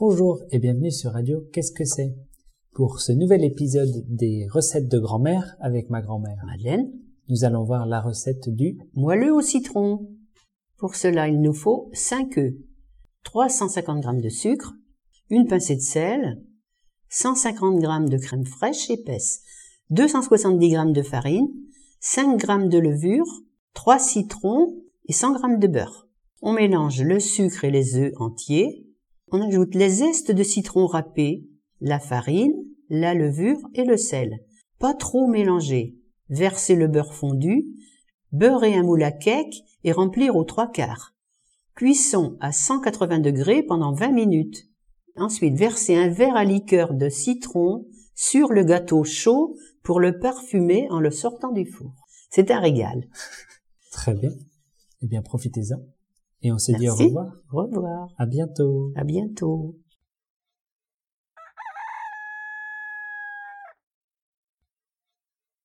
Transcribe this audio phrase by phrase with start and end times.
[0.00, 2.14] Bonjour et bienvenue sur Radio Qu'est-ce que c'est?
[2.72, 6.92] Pour ce nouvel épisode des recettes de grand-mère avec ma grand-mère Madeleine,
[7.28, 10.08] nous allons voir la recette du moelleux au citron.
[10.76, 12.54] Pour cela, il nous faut 5 œufs,
[13.24, 14.72] 350 g de sucre,
[15.30, 16.44] une pincée de sel,
[17.08, 19.42] 150 g de crème fraîche épaisse,
[19.90, 21.48] 270 g de farine,
[21.98, 23.26] 5 g de levure,
[23.74, 24.76] 3 citrons
[25.06, 26.08] et 100 g de beurre.
[26.40, 28.87] On mélange le sucre et les œufs entiers.
[29.30, 31.44] On ajoute les zestes de citron râpés,
[31.80, 32.54] la farine,
[32.88, 34.40] la levure et le sel.
[34.78, 35.96] Pas trop mélanger.
[36.30, 37.66] Verser le beurre fondu,
[38.32, 41.14] beurrer un moule à cake et remplir aux trois quarts.
[41.74, 44.66] Cuisson à 180 degrés pendant 20 minutes.
[45.16, 50.86] Ensuite, verser un verre à liqueur de citron sur le gâteau chaud pour le parfumer
[50.90, 51.92] en le sortant du four.
[52.30, 53.08] C'est un régal.
[53.92, 54.30] Très bien.
[55.02, 55.78] Eh bien, profitez-en.
[56.42, 57.32] Et on se dit au revoir.
[57.52, 58.08] Au revoir.
[58.16, 58.92] À bientôt.
[58.96, 59.76] À bientôt.